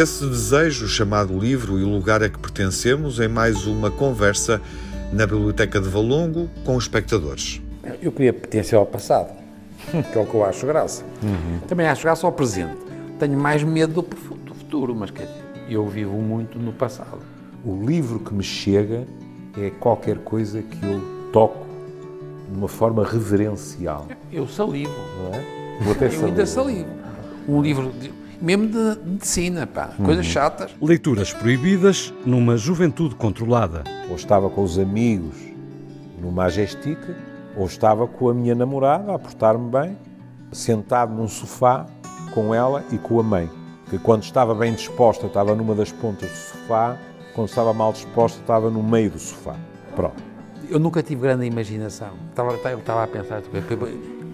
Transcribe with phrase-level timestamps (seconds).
[0.00, 4.58] esse desejo, chamado livro e o lugar a que pertencemos, em mais uma conversa
[5.12, 7.60] na Biblioteca de Valongo com os espectadores.
[8.00, 9.30] Eu queria pertencer ao passado,
[9.90, 11.04] que é o que eu acho graça.
[11.22, 11.60] Uhum.
[11.68, 12.78] Também acho graça ao presente.
[13.18, 14.16] Tenho mais medo do
[14.54, 17.18] futuro, mas quer dizer, eu vivo muito no passado.
[17.62, 19.06] O livro que me chega
[19.58, 21.66] é qualquer coisa que eu toco
[22.50, 24.08] de uma forma reverencial.
[24.32, 24.94] Eu salivo.
[25.18, 25.44] Não é?
[25.82, 26.88] Vou até eu ainda salivo.
[27.46, 30.04] Um livro, de, mesmo de medicina, pá, uhum.
[30.06, 30.70] coisas chatas.
[30.80, 33.84] Leituras proibidas numa juventude controlada.
[34.08, 35.36] Ou estava com os amigos
[36.20, 37.16] no Majestica,
[37.56, 39.96] ou estava com a minha namorada a portar-me bem,
[40.52, 41.86] sentado num sofá
[42.32, 43.50] com ela e com a mãe.
[43.88, 46.96] Que quando estava bem disposta estava numa das pontas do sofá,
[47.34, 49.56] quando estava mal disposta estava no meio do sofá.
[49.94, 50.22] Pronto.
[50.68, 52.10] Eu nunca tive grande imaginação.
[52.30, 53.42] Estava, eu estava a pensar,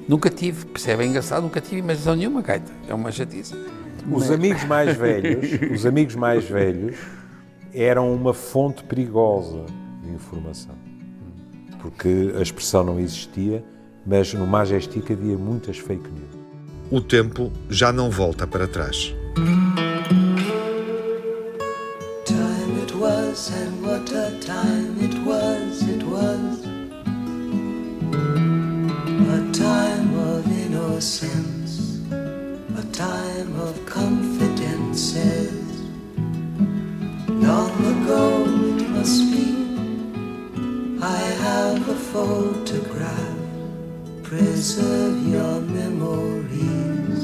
[0.07, 2.71] nunca tive, percebe, é engraçado, nunca tive imaginação nenhuma, gaita.
[2.87, 3.55] É uma chatice.
[4.11, 6.97] Os amigos mais velhos, os amigos mais velhos
[7.73, 9.67] eram uma fonte perigosa
[10.03, 10.75] de informação.
[11.81, 13.65] Porque a expressão não existia,
[14.05, 16.37] mas no Majestic havia muitas fake news.
[16.91, 19.15] O tempo já não volta para trás.
[22.25, 24.11] Time it was and what
[39.07, 39.47] must be,
[41.01, 43.37] I have a photograph.
[44.25, 47.21] Preserve your memories,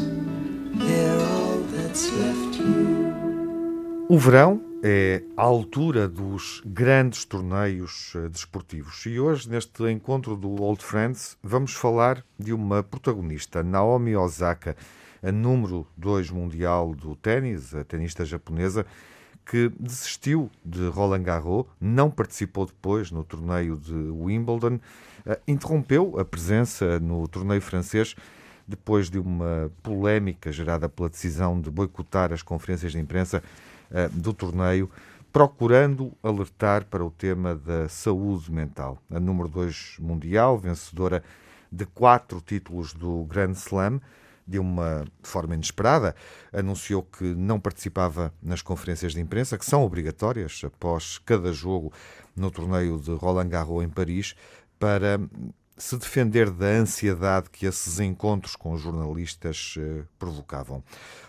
[0.79, 4.07] they're all that's left you.
[4.09, 9.05] O verão é a altura dos grandes torneios eh, desportivos.
[9.05, 14.77] E hoje, neste encontro do Old Friends, vamos falar de uma protagonista, Naomi Osaka,
[15.21, 18.87] a número 2 mundial do ténis, a tenista japonesa,
[19.45, 24.79] que desistiu de Roland Garros, não participou depois no torneio de Wimbledon,
[25.27, 28.15] eh, interrompeu a presença no torneio francês
[28.67, 33.43] depois de uma polémica gerada pela decisão de boicotar as conferências de imprensa
[33.91, 34.89] eh, do torneio,
[35.33, 38.99] procurando alertar para o tema da saúde mental.
[39.11, 41.23] A número 2 mundial, vencedora
[41.71, 44.01] de quatro títulos do Grand Slam,
[44.47, 46.15] de uma forma inesperada,
[46.53, 51.93] anunciou que não participava nas conferências de imprensa, que são obrigatórias após cada jogo
[52.37, 54.35] no torneio de Roland Garros em Paris,
[54.79, 55.21] para
[55.77, 60.83] se defender da ansiedade que esses encontros com jornalistas eh, provocavam.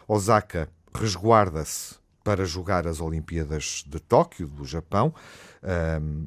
[0.07, 5.13] Osaka resguarda-se para jogar as Olimpíadas de Tóquio, do Japão,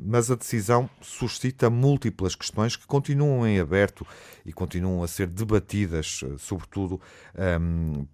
[0.05, 4.07] mas a decisão suscita múltiplas questões que continuam em aberto
[4.45, 7.01] e continuam a ser debatidas, eh, sobretudo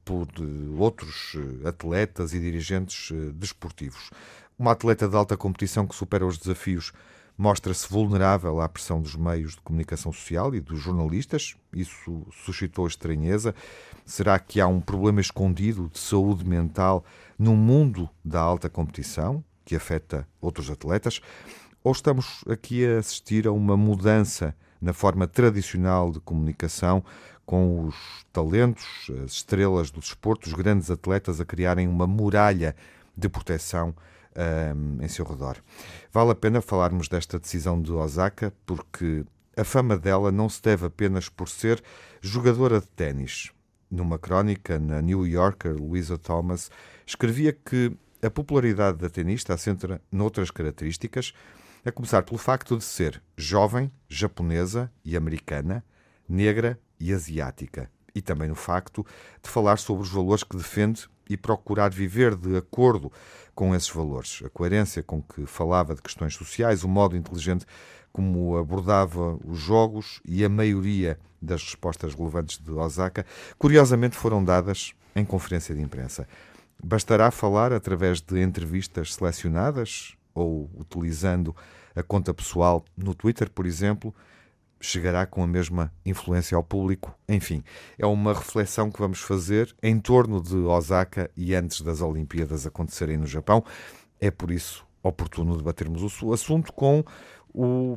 [0.04, 0.42] por eh,
[0.76, 4.10] outros eh, atletas e dirigentes desportivos.
[4.58, 6.92] Uma atleta de alta competição que supera os desafios
[7.36, 11.56] mostra-se vulnerável à pressão dos meios de comunicação social e dos jornalistas.
[11.72, 13.54] Isso suscitou estranheza.
[14.04, 17.04] Será que há um problema escondido de saúde mental
[17.38, 21.20] no mundo da alta competição, que afeta outros atletas?
[21.84, 27.04] Ou estamos aqui a assistir a uma mudança na forma tradicional de comunicação,
[27.46, 27.96] com os
[28.32, 32.74] talentos, as estrelas do desporto, os grandes atletas a criarem uma muralha
[33.16, 33.94] de proteção
[34.36, 35.56] um, em seu redor.
[36.12, 39.24] Vale a pena falarmos desta decisão de Osaka, porque
[39.56, 41.82] a fama dela não se deve apenas por ser
[42.20, 43.52] jogadora de ténis.
[43.92, 46.70] Numa crónica na New Yorker, Louisa Thomas
[47.06, 51.34] escrevia que a popularidade da tenista assenta noutras características,
[51.84, 55.84] a começar pelo facto de ser jovem, japonesa e americana,
[56.26, 59.04] negra e asiática, e também no facto
[59.42, 63.10] de falar sobre os valores que defende e procurar viver de acordo
[63.54, 64.42] com esses valores.
[64.44, 67.66] A coerência com que falava de questões sociais, o modo inteligente
[68.12, 73.26] como abordava os jogos e a maioria das respostas relevantes de Osaka,
[73.58, 76.28] curiosamente foram dadas em conferência de imprensa.
[76.82, 81.54] Bastará falar através de entrevistas selecionadas ou utilizando
[81.94, 84.14] a conta pessoal no Twitter, por exemplo,
[84.82, 87.14] chegará com a mesma influência ao público?
[87.28, 87.62] Enfim,
[87.96, 93.16] é uma reflexão que vamos fazer em torno de Osaka e antes das Olimpíadas acontecerem
[93.16, 93.64] no Japão.
[94.20, 97.04] É por isso oportuno debatermos o assunto com
[97.54, 97.96] o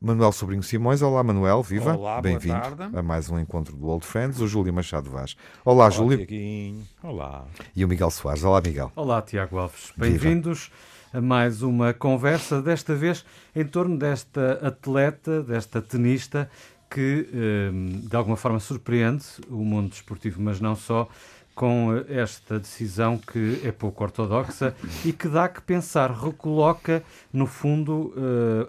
[0.00, 1.00] Manuel Sobrinho Simões.
[1.02, 1.96] Olá, Manuel, viva.
[1.96, 2.58] Olá, Bem-vindo
[2.92, 4.40] a mais um encontro do Old Friends.
[4.40, 5.36] O Júlio Machado Vaz.
[5.64, 6.18] Olá, Olá Júlio.
[6.18, 6.84] Tiaguinho.
[7.02, 7.46] Olá.
[7.74, 8.44] E o Miguel Soares.
[8.44, 8.92] Olá, Miguel.
[8.94, 9.92] Olá, Tiago Alves.
[9.96, 10.70] Bem-vindos
[11.14, 13.24] a mais uma conversa, desta vez
[13.54, 16.50] em torno desta atleta, desta tenista,
[16.90, 21.08] que ehm, de alguma forma surpreende o mundo desportivo, mas não só,
[21.54, 24.74] com esta decisão que é pouco ortodoxa
[25.04, 27.02] e que dá que pensar, recoloca,
[27.32, 28.12] no fundo,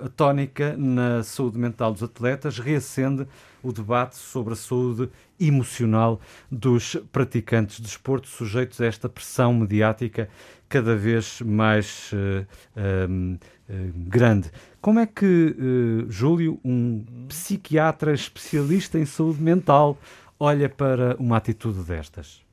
[0.04, 3.28] a tónica na saúde mental dos atletas, reacende
[3.64, 5.10] o debate sobre a saúde
[5.40, 6.22] emocional
[6.52, 10.30] dos praticantes de desporto sujeitos a esta pressão mediática
[10.70, 12.46] cada vez mais uh,
[12.76, 14.52] uh, uh, grande.
[14.81, 15.56] Como é que,
[16.10, 19.98] Júlio, um psiquiatra especialista em saúde mental,
[20.40, 22.44] olha para uma atitude destas?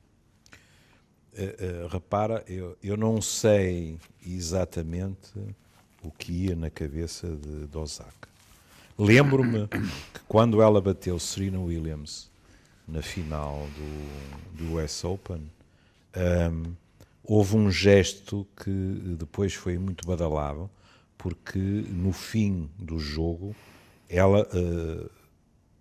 [1.89, 5.31] Repara, eu, eu não sei exatamente
[6.03, 8.27] o que ia na cabeça de, de Osaka.
[8.97, 12.29] Lembro-me que quando ela bateu Serena Williams
[12.87, 15.49] na final do, do US Open,
[16.15, 16.73] um,
[17.23, 20.69] houve um gesto que depois foi muito badalado,
[21.17, 23.55] porque no fim do jogo
[24.09, 25.09] ela uh,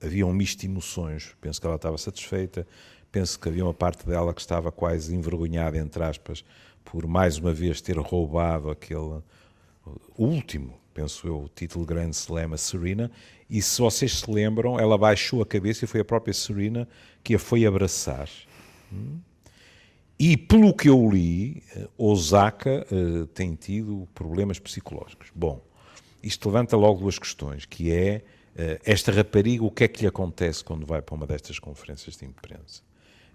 [0.01, 1.35] havia um misto de emoções.
[1.41, 2.67] Penso que ela estava satisfeita,
[3.13, 6.43] penso que havia uma parte dela que estava quase envergonhada, entre aspas,
[6.83, 9.21] por mais uma vez ter roubado aquele
[10.17, 13.11] último, penso eu, título Grand Slam a Serena.
[13.49, 16.89] E se vocês se lembram, ela baixou a cabeça e foi a própria Serena
[17.23, 18.29] que a foi abraçar.
[18.91, 19.19] Hum?
[20.19, 25.29] E pelo que eu li, eh, Osaka uh, tem tido problemas psicológicos.
[25.35, 25.61] Bom,
[26.23, 28.23] isto levanta logo duas questões, que é
[28.55, 32.17] uh, esta rapariga, o que é que lhe acontece quando vai para uma destas conferências
[32.17, 32.83] de imprensa?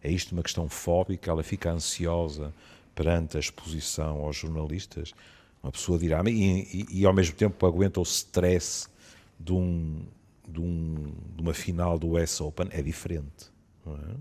[0.04, 1.30] É isto uma questão fóbica?
[1.30, 2.54] Ela fica ansiosa
[2.94, 5.14] perante a exposição aos jornalistas?
[5.62, 8.88] Uma pessoa dirá, e, e, e ao mesmo tempo aguenta o stress
[9.40, 10.06] de, um,
[10.48, 12.68] de, um, de uma final do US Open?
[12.72, 13.52] É diferente.
[13.86, 14.16] É?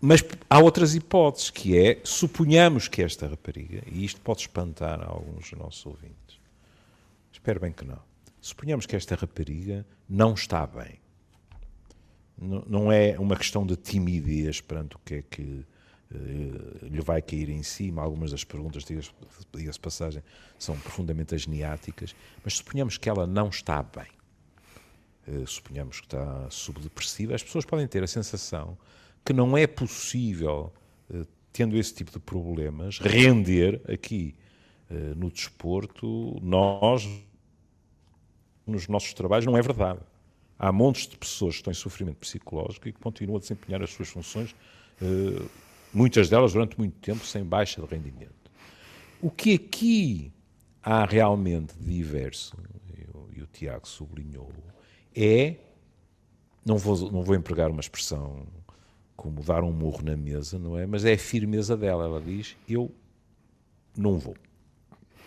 [0.00, 5.50] Mas há outras hipóteses, que é, suponhamos que esta rapariga, e isto pode espantar alguns
[5.50, 6.40] dos nossos ouvintes,
[7.30, 7.98] espero bem que não,
[8.40, 10.98] suponhamos que esta rapariga não está bem.
[12.40, 17.50] Não é uma questão de timidez perante o que é que uh, lhe vai cair
[17.50, 18.02] em cima.
[18.02, 20.22] Algumas das perguntas, diga-se passagem,
[20.58, 24.06] são profundamente agniáticas, mas suponhamos que ela não está bem.
[25.28, 27.34] Uh, suponhamos que está subdepressiva.
[27.34, 28.78] As pessoas podem ter a sensação
[29.24, 30.72] que não é possível,
[31.12, 34.34] eh, tendo esse tipo de problemas, render aqui
[34.90, 37.08] eh, no desporto, nós,
[38.66, 40.00] nos nossos trabalhos, não é verdade.
[40.60, 43.90] Há montes de pessoas que estão em sofrimento psicológico e que continuam a desempenhar as
[43.90, 44.54] suas funções,
[45.00, 45.42] eh,
[45.92, 48.50] muitas delas durante muito tempo, sem baixa de rendimento.
[49.22, 50.32] O que aqui
[50.82, 52.56] há realmente de diverso,
[53.34, 54.52] e o Tiago sublinhou,
[55.16, 55.56] é,
[56.64, 58.46] não vou, não vou empregar uma expressão
[59.16, 60.86] como dar um murro na mesa, não é?
[60.86, 62.04] Mas é a firmeza dela.
[62.04, 62.90] Ela diz: Eu
[63.96, 64.36] não vou.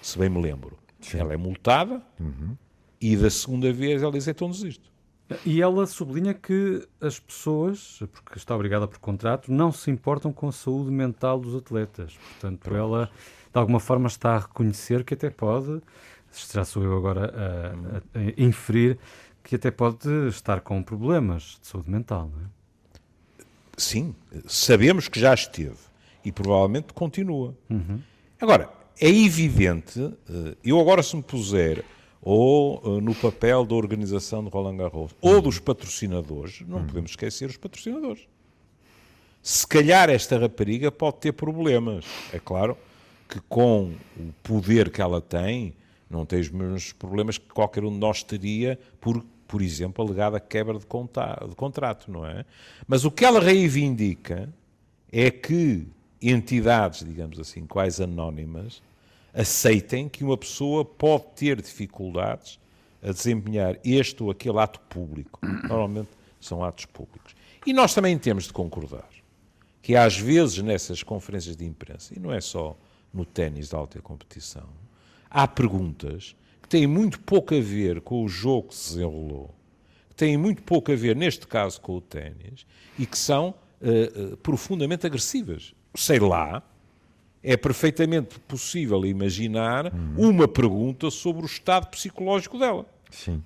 [0.01, 0.77] Se bem me lembro.
[0.99, 1.19] Sim.
[1.19, 2.55] Ela é multada uhum.
[2.99, 4.92] e da segunda vez ela diz: Então desisto.
[5.45, 10.49] E ela sublinha que as pessoas, porque está obrigada por contrato, não se importam com
[10.49, 12.13] a saúde mental dos atletas.
[12.13, 12.77] Portanto, Pronto.
[12.77, 13.11] ela
[13.53, 15.81] de alguma forma está a reconhecer que até pode,
[16.51, 18.97] já sou eu agora a, a, a inferir,
[19.43, 22.47] que até pode estar com problemas de saúde mental, não é?
[23.75, 24.15] Sim,
[24.45, 25.77] sabemos que já esteve
[26.23, 27.55] e provavelmente continua.
[27.69, 27.99] Uhum.
[28.39, 28.69] Agora,
[28.99, 29.99] é evidente,
[30.29, 31.83] eh, eu agora se me puser
[32.23, 36.87] ou eh, no papel da organização de Roland Garros ou dos patrocinadores, não uhum.
[36.87, 38.27] podemos esquecer os patrocinadores.
[39.41, 42.05] Se calhar esta rapariga pode ter problemas.
[42.31, 42.77] É claro
[43.27, 45.73] que com o poder que ela tem,
[46.09, 50.39] não tem os mesmos problemas que qualquer um de nós teria por por exemplo, alegada
[50.39, 52.43] quebra de, de contrato, não é?
[52.87, 54.51] Mas o que ela reivindica
[55.11, 55.85] é que
[56.19, 58.81] entidades, digamos assim, quais anónimas,
[59.33, 62.59] aceitem que uma pessoa pode ter dificuldades
[63.01, 65.39] a desempenhar este ou aquele ato público.
[65.43, 66.09] Normalmente
[66.39, 67.35] são atos públicos.
[67.65, 69.09] E nós também temos de concordar
[69.81, 72.77] que às vezes nessas conferências de imprensa, e não é só
[73.13, 74.67] no ténis de alta competição,
[75.29, 76.35] há perguntas
[76.73, 79.53] têm muito pouco a ver com o jogo que se desenrolou,
[80.09, 82.65] que têm muito pouco a ver, neste caso, com o ténis,
[82.97, 85.75] e que são uh, uh, profundamente agressivas.
[85.93, 86.63] Sei lá,
[87.43, 90.29] é perfeitamente possível imaginar uhum.
[90.29, 92.85] uma pergunta sobre o estado psicológico dela.
[93.11, 93.43] Sim.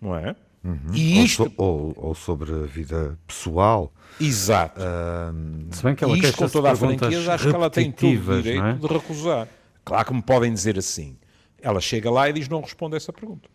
[0.00, 0.34] Não é?
[0.64, 0.92] Uhum.
[0.92, 1.44] E isto...
[1.44, 3.92] ou, so, ou, ou, sobre a vida pessoal.
[4.20, 4.80] Exato.
[4.80, 8.32] Uh, Se bem que ela isto com toda a franqueza, acho que ela tem todo
[8.32, 8.72] o direito é?
[8.74, 9.48] de recusar.
[9.84, 11.16] Claro que me podem dizer assim.
[11.62, 13.48] Ela chega lá e diz: não responde a essa pergunta.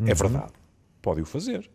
[0.00, 0.08] É uhum.
[0.08, 0.52] É verdade.
[1.00, 1.70] Pode o fazer.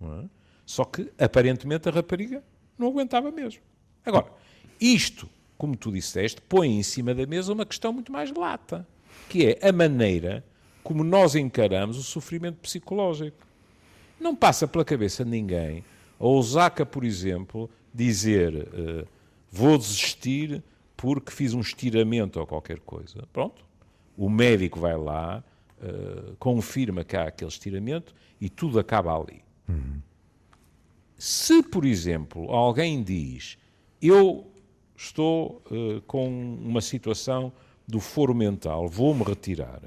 [0.00, 0.24] É?
[0.66, 2.42] Só que, aparentemente, a rapariga
[2.78, 3.62] não aguentava mesmo.
[4.04, 4.26] Agora,
[4.80, 5.28] isto,
[5.62, 8.84] como tu disseste, põe em cima da mesa uma questão muito mais lata,
[9.28, 10.44] que é a maneira
[10.82, 13.46] como nós encaramos o sofrimento psicológico.
[14.18, 15.84] Não passa pela cabeça de ninguém
[16.18, 19.06] a Osaka, por exemplo, dizer uh,
[19.52, 20.64] vou desistir
[20.96, 23.24] porque fiz um estiramento ou qualquer coisa.
[23.32, 23.64] Pronto.
[24.18, 25.44] O médico vai lá,
[25.80, 29.44] uh, confirma que há aquele estiramento e tudo acaba ali.
[29.68, 30.00] Uhum.
[31.16, 33.56] Se, por exemplo, alguém diz
[34.02, 34.51] eu
[35.02, 37.52] estou uh, com uma situação
[37.86, 39.82] do foro mental, vou-me retirar,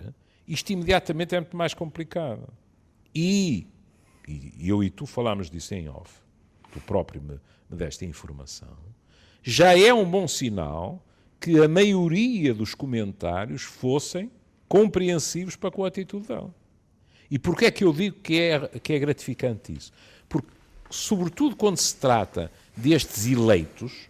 [0.48, 2.48] isto imediatamente é muito mais complicado.
[3.13, 3.65] E,
[4.27, 6.13] e eu e tu falámos disso em off,
[6.72, 8.77] tu próprio me, me deste a informação,
[9.41, 11.01] já é um bom sinal
[11.39, 14.29] que a maioria dos comentários fossem
[14.67, 16.53] compreensivos para com a atitude dela.
[17.29, 19.91] E porquê é que eu digo que é, que é gratificante isso?
[20.27, 20.50] Porque,
[20.89, 24.10] sobretudo quando se trata destes eleitos,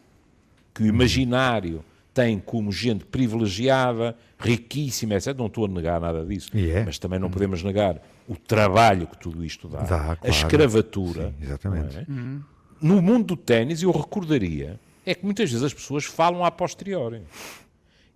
[0.75, 5.35] que o imaginário tem como gente privilegiada, riquíssima, etc.
[5.37, 6.83] Não estou a negar nada disso, é.
[6.83, 10.19] mas também não podemos negar o trabalho que tudo isto dá, dá claro.
[10.21, 11.33] a escravatura.
[11.37, 11.97] Sim, exatamente.
[11.97, 12.05] É?
[12.07, 12.41] Uhum.
[12.81, 17.21] No mundo do ténis, eu recordaria, é que muitas vezes as pessoas falam a posteriori.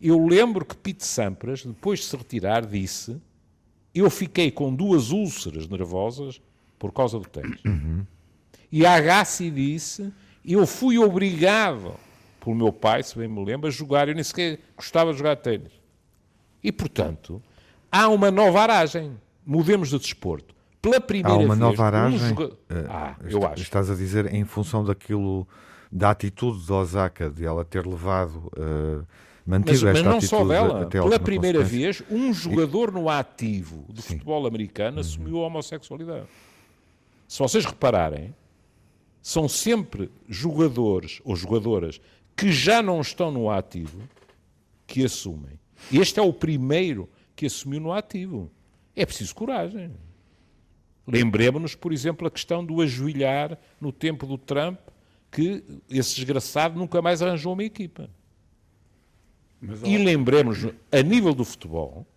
[0.01, 3.17] Eu lembro que Pete Sampras, depois de se retirar, disse:
[3.93, 6.41] Eu fiquei com duas úlceras nervosas
[6.77, 7.61] por causa do ténis.
[7.65, 8.05] Uhum.
[8.71, 10.11] E a Agassi disse:
[10.45, 11.95] Eu fui obrigado
[12.39, 14.07] pelo meu pai, se bem me lembro, a jogar.
[14.07, 15.71] Eu nem sequer gostava de jogar ténis.
[16.63, 17.41] E, portanto,
[17.91, 19.13] há uma nova aragem.
[19.45, 20.55] Mudemos de desporto.
[20.81, 21.49] Pela primeira vez...
[21.49, 22.19] Há uma vez, nova aragem?
[22.19, 22.45] Um joga...
[22.45, 22.55] uh,
[22.89, 23.61] ah, eu acho.
[23.63, 25.47] Estás a dizer em função daquilo,
[25.91, 28.51] da atitude de Osaka, de ela ter levado...
[28.57, 29.05] Uh,
[29.45, 30.85] mantido mas, esta mas não atitude só dela.
[30.85, 34.13] Pela primeira vez, um jogador no ativo do Sim.
[34.13, 35.01] futebol americano uhum.
[35.01, 36.27] assumiu a homossexualidade.
[37.27, 38.35] Se vocês repararem,
[39.21, 41.99] são sempre jogadores ou jogadoras
[42.39, 44.01] que já não estão no ativo
[44.87, 45.59] que assumem.
[45.91, 48.49] Este é o primeiro que assumiu no ativo.
[48.95, 49.91] É preciso coragem.
[51.05, 54.79] Lembremos-nos, por exemplo, a questão do ajoelhar no tempo do Trump,
[55.31, 58.09] que esse desgraçado nunca mais arranjou uma equipa.
[59.61, 62.07] Mas, e lembremos, a nível do futebol,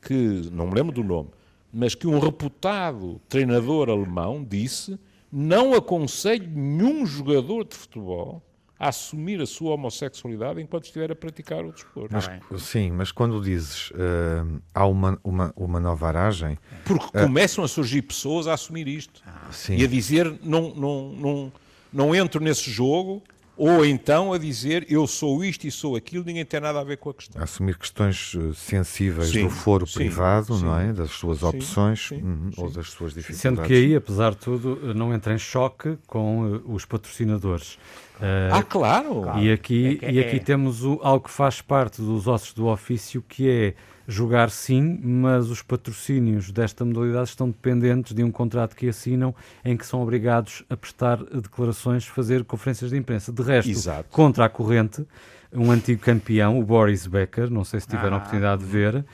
[0.00, 0.14] que
[0.50, 1.28] não me lembro do nome,
[1.72, 4.98] mas que um reputado treinador alemão disse:
[5.30, 8.42] não aconselho nenhum jogador de futebol
[8.80, 12.14] a assumir a sua homossexualidade enquanto estiver a praticar o desporto.
[12.14, 16.58] Mas, sim, mas quando dizes uh, há uma, uma, uma nova aragem...
[16.86, 19.22] Porque uh, começam a surgir pessoas a assumir isto.
[19.26, 21.52] Ah, e a dizer, não, não, não,
[21.92, 23.22] não entro nesse jogo,
[23.60, 26.96] ou então a dizer eu sou isto e sou aquilo, ninguém tem nada a ver
[26.96, 27.42] com a questão.
[27.42, 30.94] Assumir questões eh, sensíveis sim, do foro sim, privado, sim, não é?
[30.94, 33.42] Das suas opções uhum, ou das suas dificuldades.
[33.42, 37.74] Sendo que aí, apesar de tudo, não entra em choque com uh, os patrocinadores.
[38.18, 39.38] Uh, ah, claro!
[39.38, 40.38] E aqui, é, é, e aqui é.
[40.38, 43.74] temos o, algo que faz parte dos ossos do ofício, que é
[44.10, 49.32] jogar sim, mas os patrocínios desta modalidade estão dependentes de um contrato que assinam
[49.64, 53.32] em que são obrigados a prestar declarações, fazer conferências de imprensa.
[53.32, 54.08] De resto, Exato.
[54.10, 55.06] contra a corrente,
[55.52, 59.04] um antigo campeão, o Boris Becker, não sei se tiveram ah, a oportunidade de ver,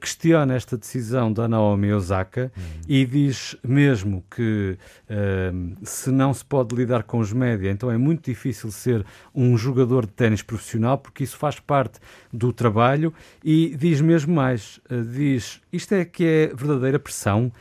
[0.00, 2.62] questiona esta decisão da Naomi Osaka uhum.
[2.88, 4.78] e diz mesmo que
[5.10, 9.56] uh, se não se pode lidar com os média, então é muito difícil ser um
[9.58, 11.98] jogador de ténis profissional, porque isso faz parte
[12.32, 13.12] do trabalho
[13.44, 17.52] e diz mesmo mais, uh, diz, isto é que é verdadeira pressão,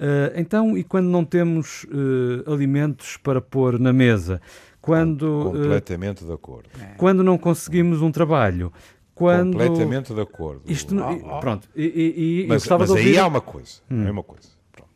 [0.00, 4.40] Uh, então, e quando não temos uh, alimentos para pôr na mesa?
[4.80, 6.70] Quando, Completamente uh, de acordo.
[6.96, 8.72] Quando não conseguimos um trabalho,
[9.20, 9.52] quando...
[9.52, 10.62] Completamente de acordo.
[10.64, 11.40] Isto, ah, ah.
[11.40, 14.06] Pronto, e, e, mas, mas aí há uma coisa, hum.
[14.06, 14.48] é uma coisa.
[14.72, 14.88] Pronto.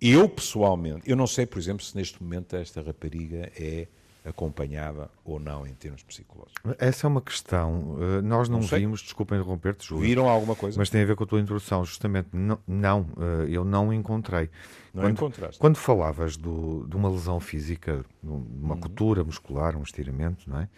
[0.00, 3.88] Eu, pessoalmente, eu não sei, por exemplo, se neste momento esta rapariga é
[4.24, 6.74] acompanhada ou não em termos psicológicos.
[6.78, 7.98] Essa é uma questão.
[8.00, 10.06] Eh, nós não, não vimos, desculpa interromper-te, Júlio.
[10.06, 10.78] Viram alguma coisa?
[10.78, 12.28] Mas tem a ver com a tua introdução, justamente.
[12.32, 14.48] Não, não eh, eu não encontrei.
[14.94, 15.58] Não quando, encontraste?
[15.58, 18.80] Quando falavas do, de uma lesão física, uma hum.
[18.80, 20.68] cultura muscular, um estiramento, não é?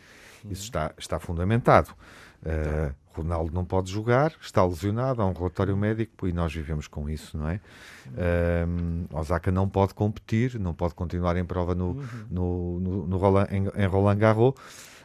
[0.49, 1.95] Isso está, está fundamentado.
[2.43, 7.11] Uh, Ronaldo não pode jogar, está lesionado, há um relatório médico e nós vivemos com
[7.11, 7.61] isso, não é?
[8.09, 12.07] Uh, Osaka não pode competir, não pode continuar em prova no, uhum.
[12.31, 14.55] no, no, no Roland, em, em, Roland Garros,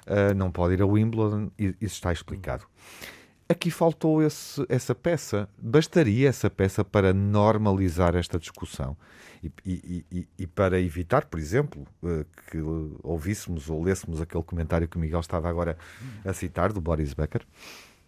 [0.07, 2.63] uh, não pode ir a Wimbledon, isso está explicado.
[3.47, 5.47] Aqui faltou esse, essa peça.
[5.57, 8.97] Bastaria essa peça para normalizar esta discussão.
[9.43, 12.57] E, e, e, e, para evitar, por exemplo, eh, que
[13.03, 15.77] ouvíssemos ou lêssemos aquele comentário que o Miguel estava agora
[16.25, 17.45] a citar, do Boris Becker?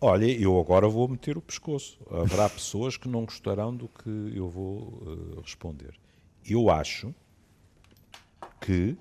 [0.01, 2.00] Olha, eu agora vou meter o pescoço.
[2.10, 5.94] Haverá pessoas que não gostarão do que eu vou uh, responder.
[6.44, 7.13] Eu acho
[8.60, 8.98] que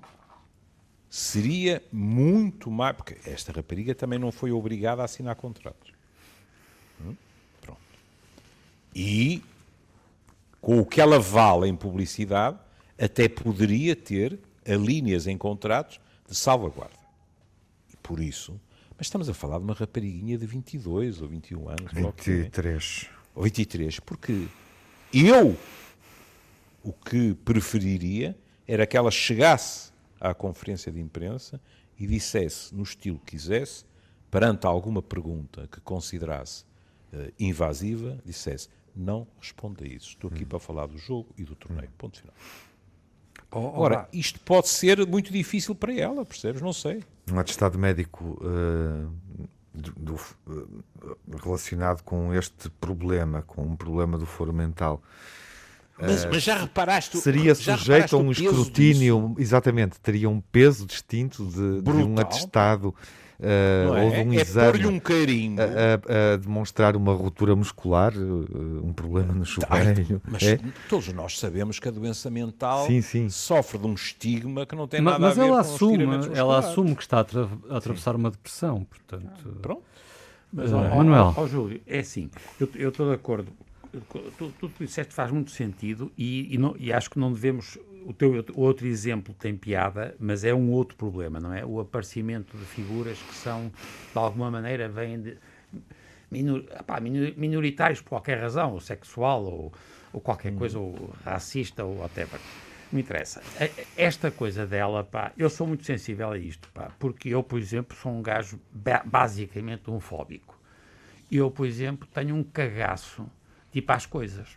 [1.09, 2.95] seria muito mais.
[2.95, 5.91] Porque esta rapariga também não foi obrigada a assinar contratos.
[7.01, 7.15] Hum?
[7.61, 7.79] Pronto.
[8.99, 9.43] E
[10.59, 12.57] com o que ela vale em publicidade,
[12.97, 16.97] até poderia ter a linhas em contratos de salvaguarda.
[18.01, 18.59] por isso,
[18.97, 21.93] mas estamos a falar de uma rapariguinha de 22 ou 21 anos.
[21.93, 22.33] logo que é.
[22.35, 23.09] 23.
[23.35, 24.47] ou 23, porque
[25.13, 25.55] eu
[26.83, 28.35] o que preferiria
[28.67, 31.61] era que ela chegasse à conferência de imprensa
[31.99, 33.85] e dissesse, no estilo que quisesse,
[34.31, 36.65] perante alguma pergunta que considerasse
[37.13, 41.55] eh, invasiva, dissesse não responda a isso, estou aqui para falar do jogo e do
[41.55, 42.33] torneio, ponto final.
[43.51, 46.61] Oh, oh, Ora, isto pode ser muito difícil para ela, percebes?
[46.61, 47.03] Não sei.
[47.31, 54.25] um atestado médico eh, do- do- eh, relacionado com este problema, com um problema do
[54.25, 55.01] foro mental,
[55.99, 57.17] Mas, mas já reparaste...
[57.19, 62.19] seria já sujeito reparaste a um escrutínio, exatamente, teria um peso distinto de, de um
[62.19, 62.93] atestado
[63.39, 64.03] não é?
[64.03, 64.71] ou de um é exame.
[64.71, 65.61] pôr-lhe um carimbo.
[65.61, 68.17] a, a- a demonstrar uma ruptura muscular, eh,
[68.83, 70.21] um problema no Ai, joelho.
[70.27, 70.59] mas é?
[70.89, 73.29] todos nós sabemos que a doença mental Sim, sim.
[73.29, 76.03] sofre de um estigma que não tem Ma- nada Mas a ver ela com assume,
[76.33, 79.55] ela assume que está a, tra- a atravessar uma depressão, portanto.
[79.61, 79.81] Pronto.
[80.51, 81.33] Mas, Eh, ó, ó, Manuel.
[81.35, 82.29] ó, ó, Júlio, é assim,
[82.75, 83.51] eu estou de acordo,
[84.37, 87.77] tu, tu, tu disseste faz muito sentido e, e não- e acho que não devemos,
[88.05, 91.65] o teu outro exemplo tem piada, mas é um outro problema, não é?
[91.65, 95.37] O aparecimento de figuras que são, de alguma maneira, vêm de
[96.31, 96.63] minor,
[97.37, 99.73] minoritários por qualquer razão, ou sexual, ou,
[100.11, 102.41] ou qualquer coisa, ou racista, ou whatever.
[102.91, 103.43] Me interessa.
[103.55, 107.59] A- Esta coisa dela, pá, eu sou muito sensível a isto, pá, porque eu, por
[107.59, 110.57] exemplo, sou um gajo ba- basicamente homofóbico.
[111.31, 113.29] Eu, por exemplo, tenho um cagaço,
[113.71, 114.47] tipo, às coisas.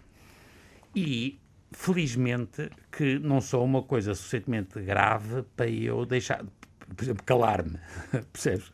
[0.95, 1.39] E,
[1.73, 6.45] felizmente, que não sou uma coisa suficientemente grave para eu deixar,
[6.97, 7.79] por exemplo, calar-me,
[8.33, 8.73] percebes?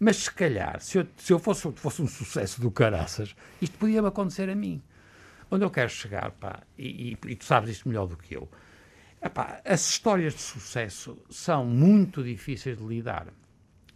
[0.00, 4.08] Mas, se calhar, se eu, se eu fosse, fosse um sucesso do caraças, isto podia-me
[4.08, 4.82] acontecer a mim.
[5.50, 8.48] Onde eu quero chegar, pá, e, e- e tu sabes isto melhor do que eu,
[9.20, 13.26] Epá, as histórias de sucesso são muito difíceis de lidar.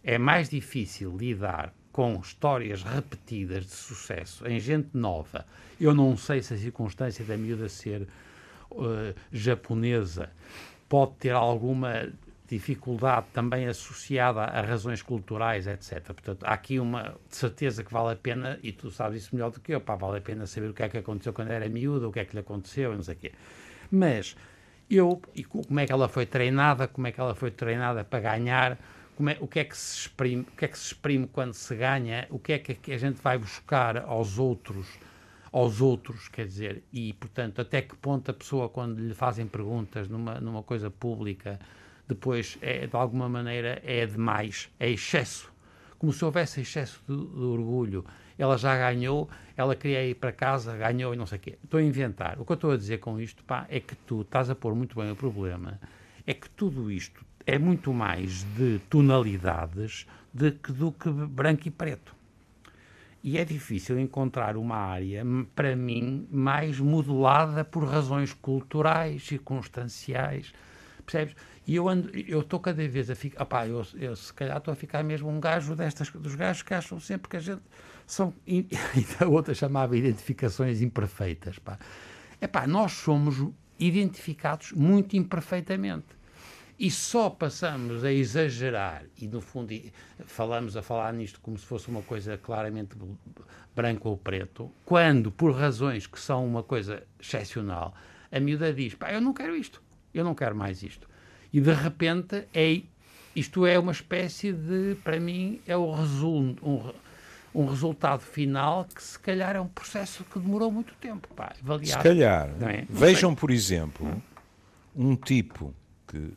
[0.03, 5.45] É mais difícil lidar com histórias repetidas de sucesso em gente nova.
[5.79, 8.07] Eu não sei se a circunstância da miúda ser
[8.71, 10.29] eh, japonesa
[10.89, 12.11] pode ter alguma
[12.49, 16.03] dificuldade também associada a razões culturais, etc.
[16.07, 19.59] Portanto, há aqui uma certeza que vale a pena, e tu sabes isso melhor do
[19.59, 22.07] que eu, pá, vale a pena saber o que é que aconteceu quando era miúda,
[22.07, 23.31] o que é que lhe aconteceu, não sei o quê.
[23.91, 24.35] Mas
[24.89, 28.03] eu, e co- como é que ela foi treinada, como é que ela foi treinada
[28.03, 28.77] para ganhar,
[29.29, 31.75] é, o, que é que se exprime, o que é que se exprime quando se
[31.75, 34.87] ganha, o que é que a gente vai buscar aos outros,
[35.51, 40.07] aos outros, quer dizer, e portanto, até que ponto a pessoa, quando lhe fazem perguntas
[40.09, 41.59] numa, numa coisa pública,
[42.07, 45.53] depois, é, de alguma maneira, é demais, é excesso
[46.03, 48.05] como se houvesse excesso de, de orgulho.
[48.37, 51.57] Ela já ganhou, ela queria ir para casa, ganhou e não sei o quê.
[51.63, 52.41] Estou a inventar.
[52.41, 54.75] O que eu estou a dizer com isto, pá, é que tu estás a pôr
[54.75, 55.79] muito bem o problema.
[56.27, 62.15] É que tudo isto é muito mais de tonalidades de do que branco e preto.
[63.23, 65.23] E é difícil encontrar uma área,
[65.55, 70.53] para mim, mais modelada por razões culturais, circunstanciais,
[71.05, 71.35] percebes?
[71.65, 74.73] E eu ando, eu estou cada vez a ficar, opá, eu, eu se calhar estou
[74.73, 77.61] a ficar mesmo um gajo destas, dos gajos que acham sempre que a gente
[78.05, 78.67] são, e
[79.17, 81.79] a outra chamava identificações imperfeitas, pá.
[82.41, 83.37] Epá, nós somos
[83.79, 86.22] identificados muito imperfeitamente
[86.83, 89.73] e só passamos a exagerar e no fundo
[90.25, 92.97] falamos a falar nisto como se fosse uma coisa claramente
[93.73, 97.93] branco ou preto quando por razões que são uma coisa excepcional
[98.29, 99.81] a miúda diz pá eu não quero isto
[100.13, 101.07] eu não quero mais isto
[101.53, 102.81] e de repente é
[103.33, 109.01] isto é uma espécie de para mim é o resumo um, um resultado final que
[109.01, 112.03] se calhar é um processo que demorou muito tempo pá, Se avaliar.
[112.03, 112.85] calhar, Não é?
[112.89, 114.21] Vejam, por exemplo,
[114.93, 115.73] um tipo
[116.07, 116.33] que,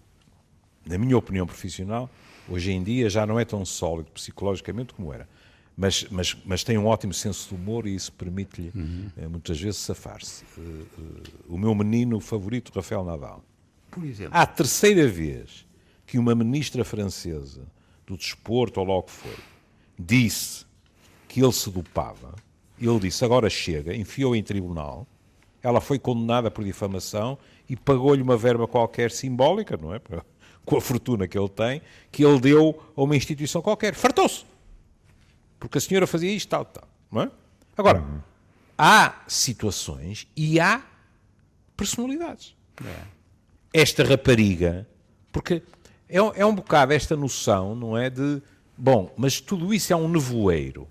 [0.86, 2.08] na minha opinião profissional,
[2.48, 5.28] hoje em dia já não é tão sólido psicologicamente como era,
[5.76, 8.72] mas, mas, mas tem um ótimo senso de humor e isso permite-lhe,
[9.16, 10.44] eh, muitas vezes, safar-se.
[10.56, 13.44] Eh, eh, o meu menino favorito, Rafael Nadal.
[13.90, 15.66] por exemplo À terceira vez
[16.06, 17.66] que uma ministra francesa
[18.06, 19.36] do desporto, ou logo foi,
[19.98, 20.64] disse
[21.28, 22.34] que ele se dopava,
[22.80, 25.06] ele disse agora chega, enfiou em tribunal,
[25.62, 27.36] ela foi condenada por difamação
[27.68, 30.00] e pagou-lhe uma verba qualquer simbólica, não é?
[30.66, 31.80] Com a fortuna que ele tem,
[32.12, 33.94] que ele deu a uma instituição qualquer.
[33.94, 34.44] Fartou-se!
[35.58, 36.86] Porque a senhora fazia isto, tal, tal.
[37.10, 37.30] Não é?
[37.78, 38.04] Agora,
[38.76, 40.82] há situações e há
[41.76, 42.54] personalidades
[43.72, 44.86] esta rapariga,
[45.32, 45.62] porque
[46.08, 48.10] é, um- é um bocado esta noção, não é?
[48.10, 48.42] De,
[48.76, 50.88] bom, mas tudo isso é um nevoeiro.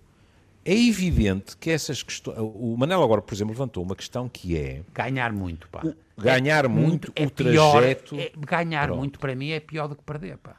[0.65, 2.37] É evidente que essas questões.
[2.39, 5.83] O Manel agora, por exemplo, levantou uma questão que é ganhar muito pá
[6.17, 8.15] ganhar muito, é o pior, trajeto.
[8.17, 8.97] é- ganhar Pronto.
[8.99, 10.55] muito para mim é pior do que perder, pá.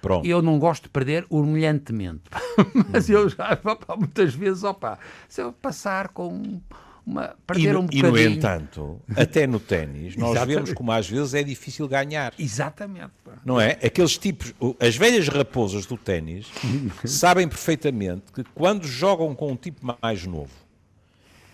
[0.00, 0.26] Pronto.
[0.26, 2.22] Eu não gosto de perder humilhantemente.
[2.92, 3.58] Mas eu já,
[3.98, 6.60] muitas vezes, opa, se eu passar com
[7.06, 7.36] uma.
[7.38, 8.12] E perder no, um e, bocadinho.
[8.12, 10.54] no entanto, até no ténis, nós Exatamente.
[10.56, 12.34] vemos como às vezes é difícil ganhar.
[12.38, 13.12] Exatamente.
[13.44, 13.72] Não é?
[13.72, 16.48] Aqueles tipos, as velhas raposas do ténis
[17.06, 20.52] sabem perfeitamente que quando jogam com um tipo mais novo,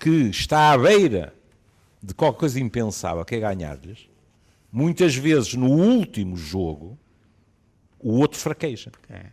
[0.00, 1.34] que está à beira
[2.02, 4.08] de qualquer coisa impensável, que é ganhar-lhes,
[4.72, 6.98] muitas vezes no último jogo,
[8.00, 8.90] o outro fraqueja.
[9.08, 9.26] É.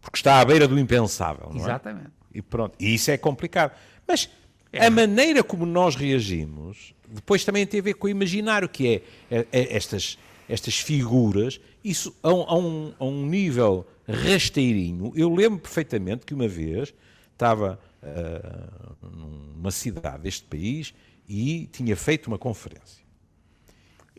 [0.00, 1.48] Porque está à beira do impensável.
[1.50, 1.62] Não é?
[1.62, 2.10] Exatamente.
[2.34, 2.74] E pronto.
[2.78, 3.72] E isso é complicado.
[4.06, 4.28] Mas
[4.72, 8.88] a maneira como nós reagimos depois também tem a ver com o imaginário, que
[9.30, 10.16] é, é- é estas,
[10.48, 15.12] estas figuras, isso a um, a um- a um nível rasteirinho.
[15.14, 16.94] Eu lembro perfeitamente que uma vez
[17.32, 20.92] estava ah, numa cidade deste país
[21.28, 23.01] e tinha feito uma conferência.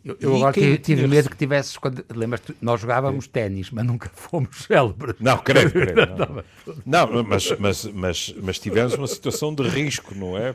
[0.04, 1.78] Eu, eu agora quem tive, medo que tivesses.
[1.78, 5.16] Quando, lembras-te, nós jogávamos ténis, mas nunca fomos célebres.
[5.20, 5.96] Não, creio, creio.
[6.86, 10.52] Não, não mas, mas, mas, mas tivemos uma situação de risco, não é?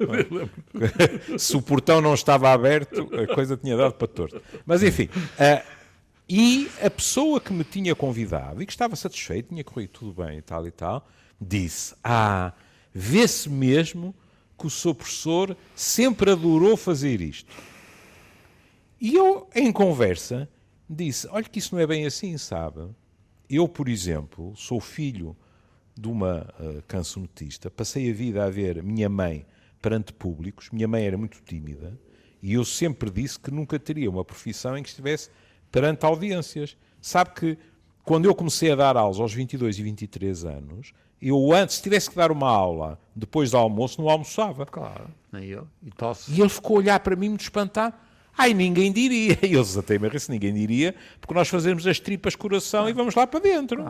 [1.39, 4.43] Se o portão não estava aberto, a coisa tinha dado para torto.
[4.67, 5.09] Mas enfim,
[5.39, 5.63] ah,
[6.29, 10.39] e a pessoa que me tinha convidado e que estava satisfeito, tinha corrido tudo bem
[10.39, 11.09] e tal e tal,
[11.41, 12.53] disse: Ah,
[12.93, 14.15] vê-se mesmo
[14.59, 17.51] que o seu professor sempre adorou fazer isto.
[19.01, 20.49] E eu, em conversa,
[20.89, 22.89] disse: Olha, que isso não é bem assim, sabe?
[23.49, 25.37] Eu, por exemplo, sou filho
[25.97, 29.47] de uma uh, cancionetista, passei a vida a ver minha mãe
[29.81, 31.99] perante públicos, minha mãe era muito tímida,
[32.43, 35.31] e eu sempre disse que nunca teria uma profissão em que estivesse
[35.73, 36.77] perante audiências.
[37.01, 37.59] Sabe que
[38.05, 42.09] quando eu comecei a dar aulas aos 22 e 23 anos, eu antes, se tivesse
[42.09, 44.65] que dar uma aula depois do almoço, não almoçava.
[44.65, 45.67] Claro, nem eu.
[45.83, 46.33] E tosse.
[46.33, 47.95] E ele ficou a olhar para mim muito espantado.
[48.39, 49.37] Ai, ninguém diria.
[49.43, 52.93] E eu desatei-me a rir se ninguém diria, porque nós fazemos as tripas coração e
[52.93, 53.85] vamos lá para dentro.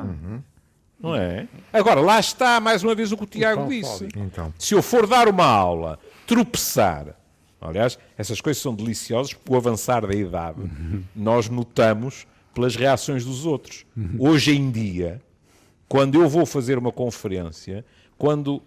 [0.98, 1.46] Não é?
[1.72, 4.08] Agora, lá está mais uma vez o que o Tiago disse.
[4.16, 4.52] Então.
[4.58, 7.14] Se eu for dar uma aula, tropeçar,
[7.60, 10.60] aliás, essas coisas são deliciosas porque o avançar da idade
[11.14, 13.84] nós notamos pelas reações dos outros.
[14.18, 15.20] Hoje em dia,
[15.88, 17.84] quando eu vou fazer uma conferência,
[18.16, 18.60] quando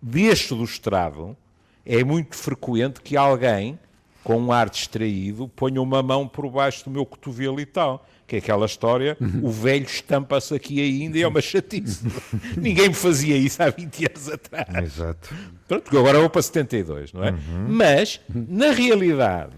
[0.00, 1.36] desço do estrado,
[1.84, 3.78] é muito frequente que alguém,
[4.22, 8.06] com um ar distraído, ponha uma mão por baixo do meu cotovelo e tal.
[8.26, 12.06] Que é aquela história, o velho estampa-se aqui ainda e é uma chatice.
[12.56, 14.84] Ninguém me fazia isso há 20 anos atrás.
[14.84, 15.34] Exato.
[15.68, 17.32] Pronto, agora vou para 72, não é?
[17.68, 19.52] Mas, na realidade,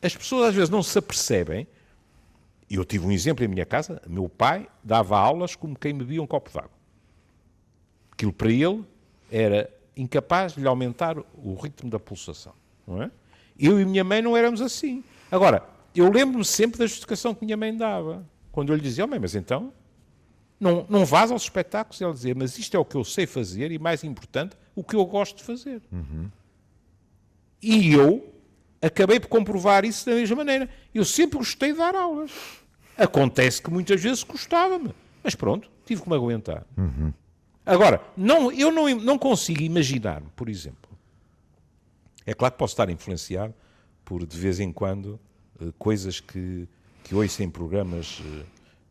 [0.00, 1.66] as pessoas às vezes não se apercebem.
[2.70, 4.00] E eu tive um exemplo em minha casa.
[4.08, 6.70] Meu pai dava aulas como quem bebia um copo d'água.
[8.12, 8.82] Aquilo para ele
[9.30, 12.54] era incapaz de lhe aumentar o ritmo da pulsação,
[12.86, 13.10] não é?
[13.58, 15.02] Eu e minha mãe não éramos assim.
[15.30, 15.62] Agora,
[15.94, 18.26] eu lembro-me sempre da justificação que minha mãe dava.
[18.50, 19.72] Quando eu lhe dizia, oh, mãe, mas então
[20.58, 22.00] não, não vás aos espetáculos.
[22.00, 24.96] Ela dizia, mas isto é o que eu sei fazer e, mais importante, o que
[24.96, 25.82] eu gosto de fazer.
[27.62, 28.32] E eu
[28.82, 30.68] acabei por comprovar isso da mesma maneira.
[30.94, 32.30] Eu sempre gostei de dar aulas.
[32.96, 34.90] Acontece que muitas vezes gostava-me.
[35.22, 36.66] Mas pronto, tive que me aguentar.
[37.66, 40.90] Agora, não, eu não, não consigo imaginar-me, por exemplo.
[42.26, 43.54] É claro que posso estar influenciado
[44.04, 45.18] por, de vez em quando,
[45.60, 46.68] eh, coisas que,
[47.02, 48.44] que ouço em programas, eh,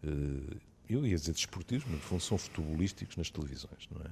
[0.06, 0.58] eh,
[0.90, 4.10] eu ia dizer desportivos, mas no fundo são futebolísticos nas televisões, não é?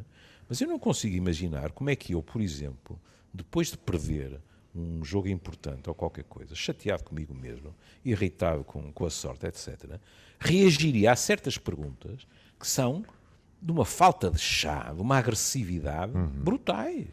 [0.47, 2.99] Mas eu não consigo imaginar como é que eu, por exemplo,
[3.33, 4.39] depois de perder
[4.75, 9.99] um jogo importante ou qualquer coisa, chateado comigo mesmo, irritado com, com a sorte, etc.,
[10.39, 12.27] reagiria a certas perguntas
[12.59, 13.05] que são
[13.61, 17.07] de uma falta de chá, de uma agressividade brutais.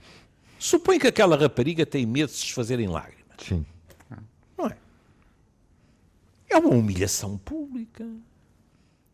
[0.59, 3.37] Supõe que aquela rapariga tem medo de se desfazer em lágrimas.
[3.39, 3.65] Sim.
[4.57, 4.77] Não é?
[6.51, 8.05] É uma humilhação pública.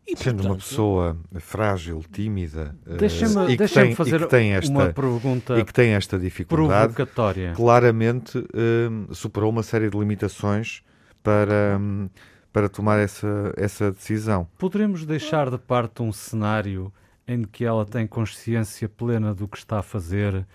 [0.07, 4.19] E, Sendo uma portanto, pessoa frágil, tímida eh, Deixa-me e que deixa tem, e fazer
[4.19, 7.53] que tem esta, uma pergunta e que tem esta dificuldade, provocatória.
[7.55, 10.83] claramente hum, superou uma série de limitações
[11.23, 12.07] para, hum,
[12.53, 14.47] para tomar essa, essa decisão.
[14.59, 16.93] Poderemos deixar de parte um cenário
[17.27, 20.45] em que ela tem consciência plena do que está a fazer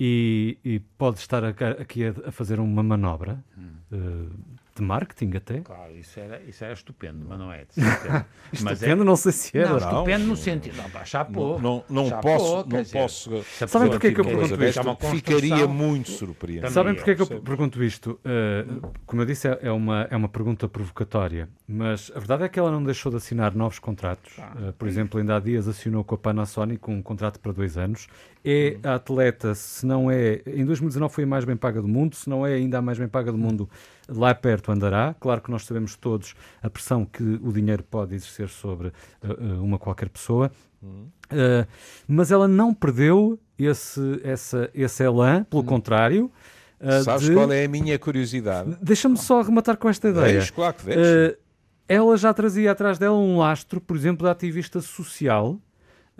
[0.00, 3.44] e, e pode estar aqui a, a fazer uma manobra
[3.92, 3.96] eh,
[4.76, 5.60] de marketing até?
[5.60, 7.64] Claro, isso era, isso era estupendo, mas não é.
[7.64, 8.26] de certeza.
[8.62, 9.68] mas é, Estupendo, não sei se era.
[9.68, 10.76] não, estupendo no sentido.
[10.76, 11.60] Não, pá, chapou.
[11.60, 13.44] não, não, não posso, não dizer, posso.
[13.66, 15.10] Sabem é que eu pergunto é isto?
[15.10, 16.70] Ficaria muito surpreendido.
[16.70, 18.18] Sabem é que eu pergunto isto?
[18.24, 22.48] Uh, como eu disse, é é uma, é uma pergunta provocatória, mas a verdade é
[22.48, 24.38] que ela não deixou de assinar novos contratos.
[24.38, 28.06] Uh, por exemplo, ainda há dias assinou com a Panasonic um contrato para dois anos.
[28.42, 30.40] É a atleta, se não é.
[30.46, 32.98] Em 2019 foi a mais bem paga do mundo, se não é ainda a mais
[32.98, 33.68] bem paga do mundo,
[34.08, 35.14] lá perto andará.
[35.20, 39.78] Claro que nós sabemos todos a pressão que o dinheiro pode exercer sobre uh, uma
[39.78, 40.50] qualquer pessoa,
[40.82, 41.66] uh,
[42.08, 46.30] mas ela não perdeu esse, essa, esse elan, pelo contrário.
[46.80, 47.34] Uh, Sabes de...
[47.34, 48.74] qual é a minha curiosidade?
[48.80, 50.38] Deixa-me só rematar com esta ideia.
[50.38, 51.36] Deixe, claro que deixe.
[51.86, 55.60] ela já trazia atrás dela um lastro, por exemplo, da ativista social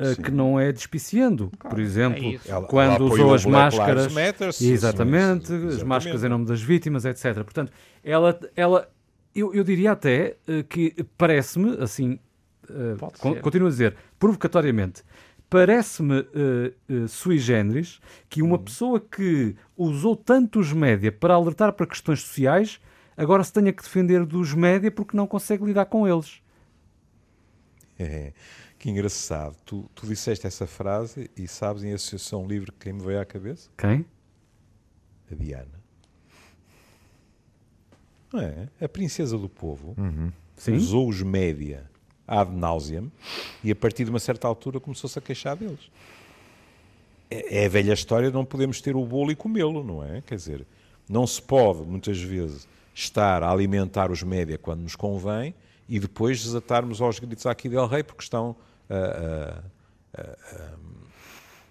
[0.01, 1.51] uh, que não é despiciando.
[1.59, 4.13] Claro, por exemplo, é quando ela usou as máscaras.
[4.13, 7.35] Matter, exatamente, sim, as máscaras em nome das vítimas, etc.
[7.45, 8.89] Portanto, ela, ela
[9.35, 12.19] eu, eu diria até uh, que parece-me, assim,
[12.69, 15.03] uh, continuo a dizer, provocatoriamente,
[15.51, 18.63] parece-me uh, uh, sui generis que uma hum.
[18.63, 22.81] pessoa que usou tanto os média para alertar para questões sociais
[23.17, 26.41] agora se tenha que defender dos média porque não consegue lidar com eles.
[27.99, 28.33] É.
[28.81, 29.55] Que engraçado.
[29.67, 33.69] Tu, tu disseste essa frase e sabes em Associação Livre quem me veio à cabeça?
[33.77, 34.07] Quem?
[35.31, 35.79] A Diana.
[38.33, 38.69] Não é?
[38.81, 40.33] A princesa do povo uhum.
[40.75, 41.91] usou os média
[42.27, 43.13] ad nauseam
[43.63, 45.91] e a partir de uma certa altura começou-se a queixar deles.
[47.31, 50.23] É, é a velha história, não podemos ter o bolo e comê-lo, não é?
[50.23, 50.67] Quer dizer,
[51.07, 55.55] não se pode, muitas vezes, estar a alimentar os média quando nos convém
[55.87, 58.57] e depois desatarmos aos gritos aqui del rei porque estão
[58.91, 59.63] a,
[60.21, 60.81] a,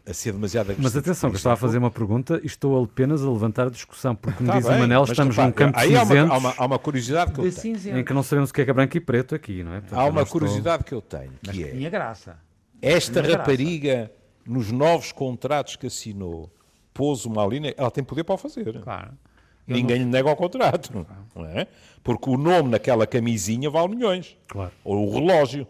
[0.10, 3.24] a ser demasiado Mas atenção, que eu estava a fazer uma pergunta e estou apenas
[3.24, 5.96] a levantar a discussão, porque, como tá diz bem, o Manel, estamos num campo aí
[5.96, 8.00] há uma, há, uma, há uma curiosidade que eu tenho.
[8.00, 9.82] Em que não sabemos o que é, que é branco e preto aqui, não é?
[9.82, 11.02] Portanto, há uma curiosidade estou...
[11.02, 11.72] que eu tenho, que, que é...
[11.72, 12.38] Tinha graça.
[12.82, 14.12] Esta tinha rapariga, graça.
[14.48, 16.52] nos novos contratos que assinou,
[16.94, 18.82] pôs uma linha, ela tem poder para o fazer.
[18.82, 19.12] Claro.
[19.68, 20.06] Ninguém não...
[20.06, 21.06] lhe nega o contrato,
[21.36, 21.68] não é?
[22.04, 24.36] Porque o nome naquela camisinha vale milhões.
[24.48, 24.72] Claro.
[24.84, 25.68] Ou o relógio.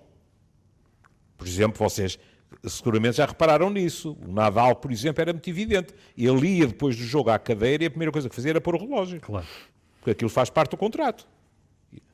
[1.40, 2.20] Por exemplo, vocês
[2.66, 4.18] seguramente já repararam nisso.
[4.22, 5.94] O Nadal, por exemplo, era muito evidente.
[6.18, 8.76] Ele ia depois do jogo à cadeira e a primeira coisa que fazia era pôr
[8.76, 9.22] o relógio.
[9.22, 9.48] Claro.
[10.00, 11.26] Porque aquilo faz parte do contrato.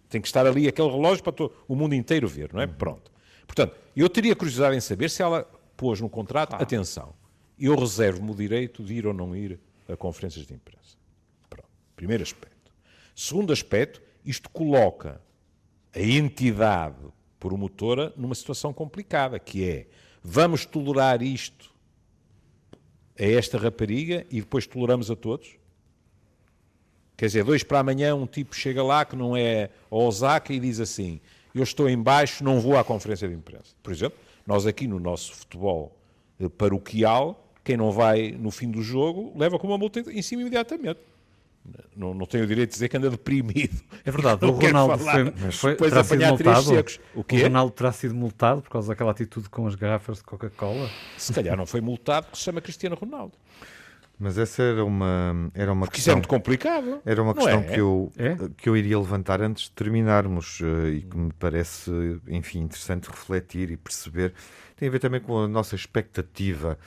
[0.08, 2.66] Tem que estar ali aquele relógio para todo, o mundo inteiro ver, não é?
[2.66, 2.74] Uhum.
[2.74, 3.12] Pronto.
[3.48, 6.62] Portanto, eu teria curiosidade em saber se ela pôs no contrato, ah.
[6.62, 7.14] atenção,
[7.60, 9.60] eu reservo-me o direito de ir ou não ir
[9.90, 10.96] a conferências de imprensa.
[11.50, 11.68] Pronto.
[11.96, 12.72] Primeiro aspecto.
[13.16, 15.20] Segundo aspecto, isto coloca
[15.94, 16.96] a entidade
[17.46, 19.86] promotora numa situação complicada, que é
[20.24, 21.72] vamos tolerar isto
[23.20, 25.56] a esta rapariga e depois toleramos a todos?
[27.16, 30.60] Quer dizer, dois para amanhã um tipo chega lá que não é a Osaka e
[30.60, 31.22] diz assim,
[31.54, 33.76] eu estou em baixo, não vou à conferência de imprensa.
[33.84, 35.96] Por exemplo, nós aqui no nosso futebol
[36.40, 40.42] eh, paroquial, quem não vai no fim do jogo leva com uma multa em cima
[40.42, 41.00] imediatamente
[41.96, 43.82] não, não tem o direito de dizer que anda deprimido.
[44.04, 46.86] É verdade, o Ronaldo foi, mas foi, terá sido multado.
[47.16, 50.90] O, o Ronaldo terá sido multado por causa daquela atitude com as garrafas de Coca-Cola?
[51.18, 53.34] Se calhar não foi multado porque se chama Cristiano Ronaldo.
[54.18, 56.02] Mas essa era uma, era uma Porque questão.
[56.02, 57.02] Isso é muito complicado.
[57.06, 57.64] Era uma questão é?
[57.64, 58.38] que, eu, é?
[58.56, 61.92] que eu iria levantar antes de terminarmos uh, e que me parece,
[62.28, 64.34] enfim, interessante refletir e perceber.
[64.78, 66.78] Tem a ver também com a nossa expectativa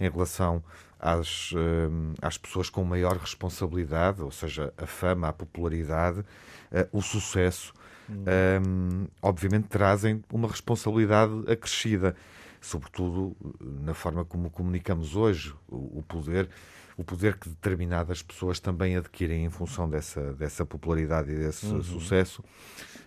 [0.00, 0.62] em relação
[0.98, 7.02] às, uh, às pessoas com maior responsabilidade, ou seja, a fama, a popularidade, uh, o
[7.02, 7.72] sucesso,
[8.08, 8.24] hum.
[8.64, 12.16] um, obviamente trazem uma responsabilidade acrescida,
[12.60, 16.48] sobretudo na forma como comunicamos hoje, o, o poder
[16.96, 21.80] o poder que determinadas pessoas também adquirem em função dessa, dessa popularidade e desse uhum.
[21.80, 22.42] sucesso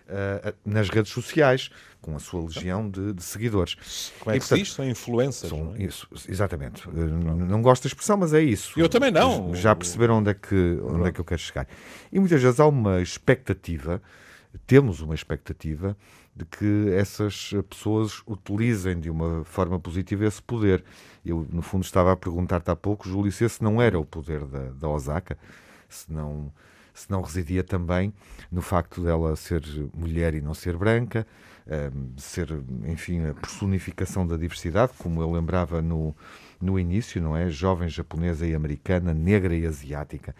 [0.08, 4.12] uh, nas redes sociais, com a sua legião de, de seguidores.
[4.20, 5.50] Como é que São influências.
[5.50, 5.82] São, é?
[5.82, 6.88] isso, exatamente.
[6.90, 8.78] Não, não gosto da expressão, mas é isso.
[8.78, 9.54] Eu também não.
[9.54, 11.66] Já perceberam onde é que, onde é que eu quero chegar.
[12.12, 14.02] E muitas vezes há uma expectativa,
[14.66, 15.96] temos uma expectativa
[16.34, 20.82] de que essas pessoas utilizem de uma forma positiva esse poder.
[21.24, 24.44] Eu, no fundo, estava a perguntar-te há pouco, Júlio, se esse não era o poder
[24.46, 25.38] da, da Osaka,
[25.88, 26.50] se não,
[26.94, 28.12] se não residia também
[28.50, 29.62] no facto dela ser
[29.94, 31.26] mulher e não ser branca,
[31.66, 32.48] ehm, ser,
[32.86, 36.14] enfim, a personificação da diversidade, como eu lembrava no,
[36.60, 37.50] no início, não é?
[37.50, 40.34] Jovem japonesa e americana, negra e asiática.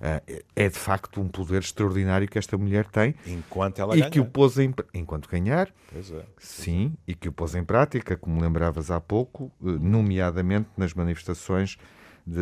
[0.00, 3.16] Uh, é de facto um poder extraordinário que esta mulher tem.
[3.26, 4.10] Enquanto ela e ganha.
[4.10, 5.68] que o pôs em, enquanto ganhar.
[5.92, 6.24] Pois é.
[6.38, 11.78] Sim, e que o pôs em prática, como lembravas há pouco, uh, nomeadamente nas manifestações,
[12.24, 12.40] de,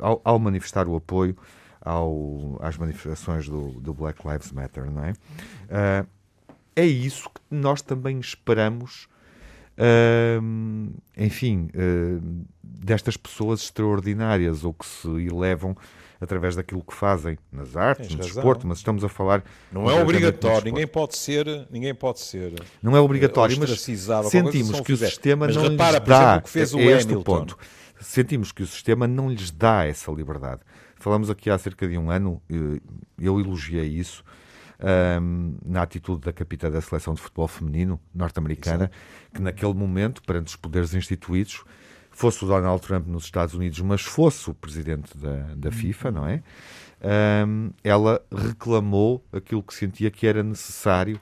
[0.00, 1.36] ao, ao manifestar o apoio
[1.88, 5.12] ao, às manifestações do, do, Black Lives Matter, não é?
[5.12, 6.06] Uh,
[6.76, 9.08] é isso que nós também esperamos,
[9.78, 15.74] uh, enfim, uh, destas pessoas extraordinárias ou que se elevam
[16.20, 19.42] através daquilo que fazem nas artes, no desporto, mas estamos a falar.
[19.72, 22.52] Não é obrigatório, ninguém pode ser, ninguém pode ser.
[22.82, 23.80] Não é obrigatório, mas
[24.30, 26.42] sentimos que o sistema mas não repara, lhes dá.
[26.54, 27.58] Exemplo, o é este o ponto.
[28.00, 30.60] Sentimos que o sistema não lhes dá essa liberdade.
[30.98, 32.80] Falamos aqui há cerca de um ano, eh,
[33.18, 34.24] eu elogiei isso,
[35.20, 38.90] um, na atitude da capitã da seleção de futebol feminino norte-americana,
[39.34, 41.64] que naquele momento, perante os poderes instituídos,
[42.10, 46.26] fosse o Donald Trump nos Estados Unidos, mas fosse o presidente da, da FIFA, não
[46.26, 46.42] é?
[47.46, 51.20] Um, ela reclamou aquilo que sentia que era necessário,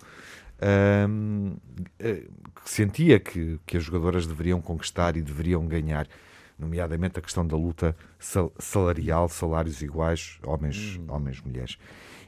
[1.09, 1.57] um,
[1.99, 2.23] eh,
[2.65, 6.07] que sentia que, que as jogadoras deveriam conquistar e deveriam ganhar,
[6.59, 7.97] nomeadamente a questão da luta
[8.59, 11.07] salarial, salários iguais, homens, hum.
[11.09, 11.79] homens mulheres.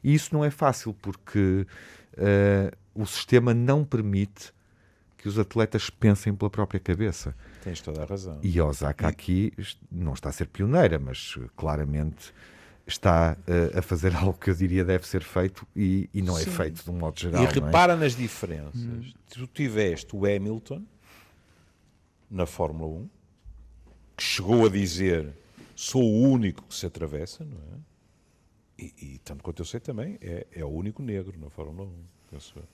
[0.03, 1.67] E isso não é fácil porque
[2.15, 4.53] uh, o sistema não permite
[5.17, 7.35] que os atletas pensem pela própria cabeça.
[7.63, 8.39] Tens toda a razão.
[8.43, 9.09] E Osaka e...
[9.09, 9.53] aqui
[9.91, 12.33] não está a ser pioneira, mas claramente
[12.87, 16.43] está uh, a fazer algo que eu diria deve ser feito e, e não é
[16.43, 16.51] Sim.
[16.51, 17.43] é feito de um modo geral.
[17.43, 17.49] E é?
[17.49, 17.97] repara é?
[17.97, 18.81] nas diferenças.
[18.81, 19.13] Hum.
[19.31, 20.83] Tu tiveste o Hamilton
[22.31, 23.09] na Fórmula 1
[24.19, 25.33] que chegou a dizer
[25.77, 27.79] sou o único que se atravessa, não é?
[28.85, 32.05] E, e tanto quanto eu sei também, é, é o único negro na Fórmula 1,
[32.33, 32.69] penso eu.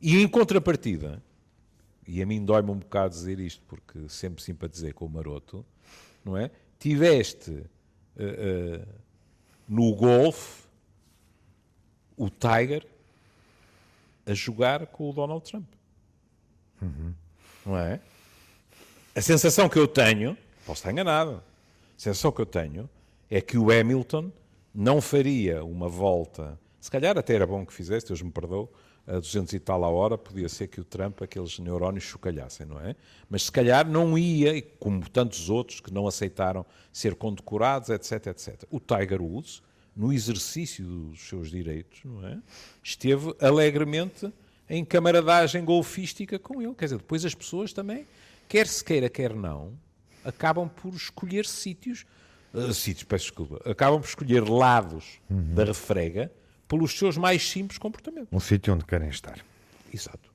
[0.00, 1.22] E em contrapartida,
[2.06, 5.64] e a mim dói-me um bocado dizer isto, porque sempre simpatizei com o Maroto,
[6.24, 6.50] não é?
[6.78, 8.86] Tiveste uh, uh,
[9.68, 10.64] no golfe
[12.16, 12.86] o Tiger
[14.26, 15.68] a jogar com o Donald Trump.
[16.80, 17.14] Uhum.
[17.66, 18.00] Não é?
[19.16, 21.40] A sensação que eu tenho, posso estar enganado, a
[21.96, 22.90] sensação que eu tenho
[23.30, 24.32] é que o Hamilton
[24.74, 28.66] não faria uma volta, se calhar até era bom que fizesse, Deus me perdoe,
[29.06, 32.80] a 200 e tal a hora, podia ser que o Trump, aqueles neurónios chocalhassem, não
[32.80, 32.96] é?
[33.30, 38.64] Mas se calhar não ia, como tantos outros que não aceitaram ser condecorados, etc, etc.
[38.68, 39.62] O Tiger Woods,
[39.94, 42.38] no exercício dos seus direitos, não é?
[42.82, 44.28] Esteve alegremente
[44.68, 46.74] em camaradagem golfística com ele.
[46.74, 48.08] Quer dizer, depois as pessoas também,
[48.48, 49.72] quer se queira, quer não,
[50.24, 52.04] acabam por escolher sítios
[52.54, 55.54] uh, sítios, peço desculpa, acabam por escolher lados uhum.
[55.54, 56.30] da refrega
[56.68, 58.28] pelos seus mais simples comportamentos.
[58.32, 59.38] Um sítio onde querem estar.
[59.92, 60.32] Exato.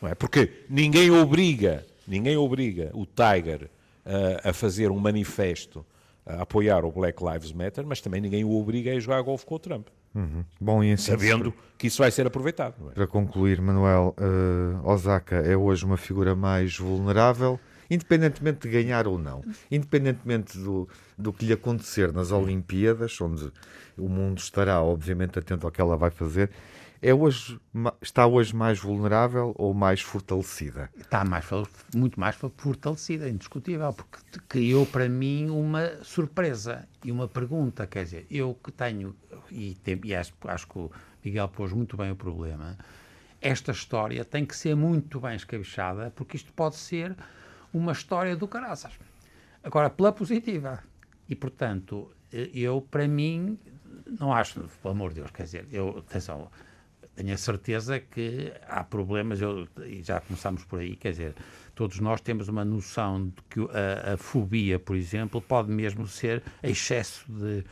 [0.00, 0.14] Não é?
[0.14, 5.84] Porque ninguém obriga, ninguém obriga o Tiger uh, a fazer um manifesto
[6.24, 9.54] a apoiar o Black Lives Matter, mas também ninguém o obriga a jogar golfe com
[9.54, 9.86] o Trump.
[10.16, 10.44] Uhum.
[10.58, 12.90] Bom, e assim, Sabendo que isso vai ser aproveitado.
[12.90, 12.94] É?
[12.94, 19.18] Para concluir, Manuel, uh, Osaka é hoje uma figura mais vulnerável independentemente de ganhar ou
[19.18, 23.52] não, independentemente do, do que lhe acontecer nas Olimpíadas, onde
[23.96, 26.50] o mundo estará, obviamente, atento ao que ela vai fazer,
[27.06, 27.60] é hoje,
[28.02, 30.90] está hoje mais vulnerável ou mais fortalecida?
[30.96, 31.46] Está mais,
[31.94, 37.86] muito mais fortalecida, indiscutível, porque criou para mim uma surpresa e uma pergunta.
[37.86, 39.14] Quer dizer, eu que tenho,
[39.52, 40.90] e, e acho, acho que o
[41.24, 42.76] Miguel pôs muito bem o problema,
[43.40, 47.16] esta história tem que ser muito bem escabichada, porque isto pode ser
[47.72, 48.94] uma história do caraças.
[49.62, 50.82] Agora, pela positiva.
[51.28, 53.56] E, portanto, eu, para mim,
[54.18, 56.50] não acho, pelo amor de Deus, quer dizer, eu, atenção,
[57.16, 61.34] tenho a certeza que há problemas, eu, e já começamos por aí, quer dizer,
[61.74, 66.42] todos nós temos uma noção de que a, a fobia, por exemplo, pode mesmo ser
[66.62, 67.64] excesso de,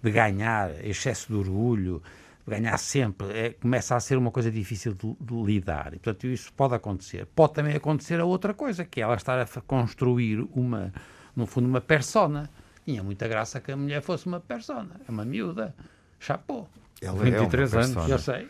[0.00, 2.00] de ganhar, excesso de orgulho,
[2.46, 5.94] ganhar sempre, é, começa a ser uma coisa difícil de, de, lidar.
[5.94, 7.26] E, portanto, isso pode acontecer.
[7.26, 10.92] Pode também acontecer a outra coisa, que é ela estar a construir uma,
[11.34, 12.48] no fundo, uma persona.
[12.84, 15.00] Tinha muita graça que a mulher fosse uma persona.
[15.06, 15.74] É uma miúda.
[16.18, 16.68] Chapou.
[17.00, 18.08] Ela 23 é anos.
[18.08, 18.48] Eu sei.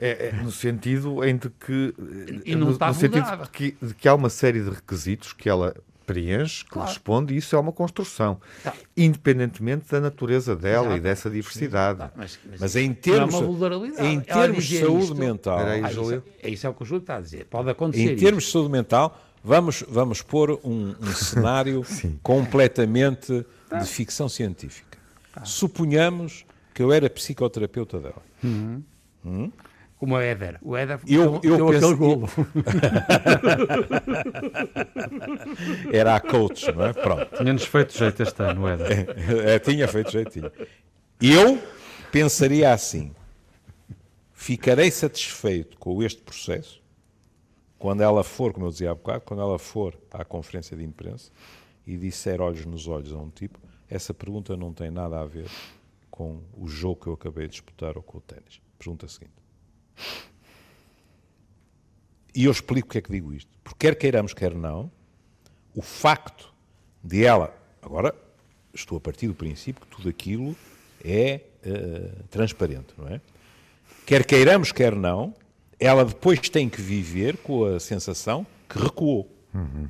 [0.00, 1.94] É, é, no sentido em de que,
[2.44, 5.32] e não no, está no sentido de que, de que há uma série de requisitos
[5.32, 5.74] que ela
[6.04, 6.88] preenche, claro.
[6.88, 8.74] corresponde, e isso é uma construção, tá.
[8.96, 10.96] independentemente da natureza dela Exato.
[10.96, 11.98] e dessa diversidade.
[11.98, 12.12] Tá.
[12.16, 13.34] Mas, mas, mas, em termos,
[13.98, 16.82] é em termos de saúde isto, mental, aí, ah, isso, é, isso é o que
[16.82, 18.12] o Júlio está a dizer, pode acontecer.
[18.12, 21.84] Em termos de saúde mental, vamos, vamos pôr um, um cenário
[22.22, 23.78] completamente tá.
[23.78, 24.98] de ficção científica.
[25.32, 25.44] Tá.
[25.44, 28.22] Suponhamos que eu era psicoterapeuta dela.
[28.42, 28.82] Uhum.
[29.24, 29.52] Hum?
[30.02, 30.58] Como o Éder.
[30.60, 31.86] O Éder eu, eu deu penso...
[31.86, 32.26] aquele golo.
[35.92, 36.92] Era a coach, não é?
[36.92, 37.36] Pronto.
[37.36, 38.90] Tinha-nos feito jeito este ano, Éder.
[38.90, 40.50] É, é, tinha feito jeitinho.
[41.20, 41.62] Eu
[42.10, 43.14] pensaria assim:
[44.32, 46.82] ficarei satisfeito com este processo
[47.78, 51.30] quando ela for, como eu dizia há bocado, quando ela for à conferência de imprensa
[51.86, 55.46] e disser olhos nos olhos a um tipo, essa pergunta não tem nada a ver
[56.10, 58.60] com o jogo que eu acabei de disputar ou com o ténis.
[58.76, 59.41] Pergunta seguinte.
[62.34, 63.50] E eu explico porque é que digo isto.
[63.62, 64.90] Porque quer queiramos, quer não,
[65.74, 66.52] o facto
[67.02, 67.54] de ela.
[67.80, 68.14] Agora,
[68.72, 70.56] estou a partir do princípio que tudo aquilo
[71.04, 73.20] é uh, transparente, não é?
[74.06, 75.34] Quer queiramos, quer não,
[75.78, 79.28] ela depois tem que viver com a sensação que recuou.
[79.54, 79.88] Uhum.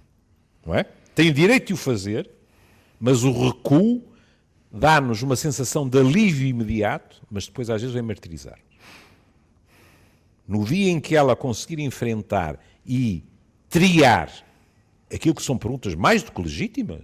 [0.67, 0.85] Não é?
[1.15, 2.31] Tem o direito de o fazer,
[2.99, 4.03] mas o recuo
[4.71, 8.59] dá-nos uma sensação de alívio imediato, mas depois às vezes vem martirizar.
[10.47, 13.25] No dia em que ela conseguir enfrentar e
[13.69, 14.31] triar
[15.13, 17.03] aquilo que são perguntas mais do que legítimas,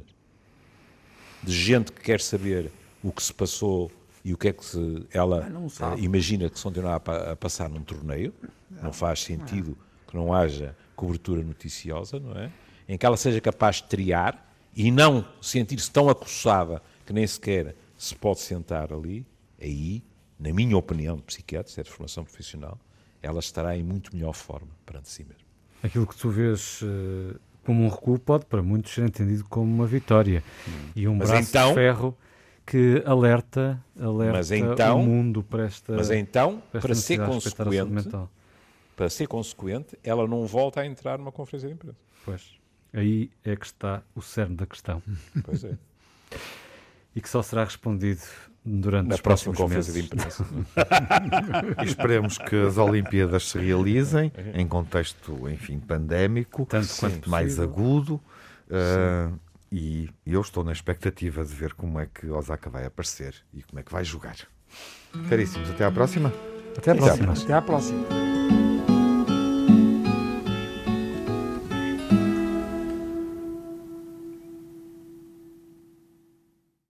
[1.43, 2.71] de gente que quer saber
[3.03, 3.91] o que se passou
[4.25, 7.69] e o que é que se, ela uh, imagina que se continuar a, a, passar
[7.69, 8.35] num torneio,
[8.83, 9.77] não faz sentido
[10.07, 12.51] que não haja cobertura noticiosa, não é?
[12.89, 17.75] Em que ela seja capaz de triar e não sentir-se tão acossada que nem sequer
[17.97, 19.27] se pode sentar ali,
[19.61, 20.03] aí,
[20.39, 22.79] na minha opinião de psiquiatra, se é de formação profissional,
[23.23, 25.49] ela estará em muito melhor forma perante si mesma.
[25.83, 29.87] Aquilo que tu vês uh, como um recuo pode, para muitos, ser entendido como uma
[29.87, 30.43] vitória.
[30.67, 30.91] Hum.
[30.97, 32.17] E um mas braço então, de ferro
[32.67, 38.09] que alerta, alerta então, o mundo para esta Mas então, para, para ser consequente,
[38.95, 41.97] para ser consequente, ela não volta a entrar numa conferência de imprensa.
[42.25, 42.51] Pois,
[42.93, 45.03] aí é que está o cerne da questão.
[45.45, 45.79] Pois é.
[47.17, 48.23] e que só será respondido
[48.65, 50.47] durante Na os próxima conferência de imprensa.
[51.85, 58.21] esperemos que as Olimpíadas se realizem em contexto, enfim, pandémico, Tanto quanto mais agudo.
[58.69, 59.39] Uh,
[59.71, 63.81] e eu estou na expectativa de ver como é que Osaka vai aparecer e como
[63.81, 64.37] é que vai jogar.
[65.29, 66.33] Caríssimos, até à próxima.
[66.77, 67.33] Até à próxima.
[67.33, 68.28] Até à próxima.